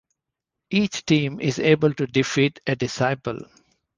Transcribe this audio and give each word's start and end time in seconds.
Each 0.71 1.05
team 1.05 1.39
is 1.39 1.59
able 1.59 1.93
to 1.93 2.07
defeat 2.07 2.59
a 2.65 2.75
disciple. 2.75 3.37